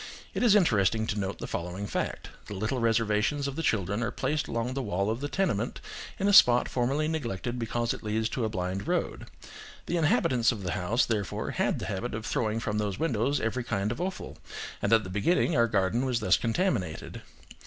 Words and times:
It 0.33 0.41
is 0.41 0.55
interesting 0.55 1.05
to 1.05 1.19
note 1.19 1.37
the 1.37 1.45
following 1.45 1.85
fact: 1.85 2.29
the 2.47 2.55
little 2.55 2.79
reservations 2.79 3.47
of 3.47 3.55
the 3.55 3.61
children 3.61 4.01
are 4.01 4.09
placed 4.09 4.47
along 4.47 4.73
the 4.73 4.81
wall 4.81 5.11
of 5.11 5.21
the 5.21 5.27
tenement, 5.29 5.79
in 6.17 6.27
a 6.27 6.33
spot 6.33 6.67
formerly 6.67 7.07
neglected 7.07 7.59
because 7.59 7.93
it 7.93 8.01
leads 8.01 8.27
to 8.29 8.43
a 8.43 8.49
blind 8.49 8.87
road; 8.87 9.27
the 9.85 9.97
inhabitants 9.97 10.51
of 10.51 10.63
the 10.63 10.71
house, 10.71 11.05
therefore, 11.05 11.51
had 11.51 11.77
the 11.77 11.85
habit 11.85 12.15
of 12.15 12.25
throwing 12.25 12.59
from 12.59 12.79
those 12.79 12.97
windows 12.97 13.39
every 13.39 13.63
kind 13.63 13.91
of 13.91 14.01
offal, 14.01 14.39
and 14.81 14.91
at 14.91 15.03
the 15.03 15.09
beginning 15.11 15.55
our 15.55 15.67
garden 15.67 16.03
was 16.03 16.19
thus 16.19 16.35
contaminated. 16.35 17.21